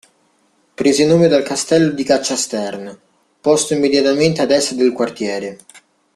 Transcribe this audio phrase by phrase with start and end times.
[0.73, 2.99] Prese il nome dal castello di caccia Stern,
[3.39, 5.59] posto immediatamente ad est del quartiere.